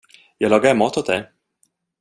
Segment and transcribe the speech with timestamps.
[0.37, 1.27] Jag lagar mat åt dig.